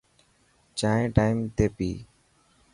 [0.79, 1.91] چائين ٽائم تي پي.